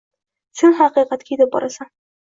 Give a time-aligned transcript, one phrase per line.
[0.61, 1.97] Sen haqiqatga yetib borasan…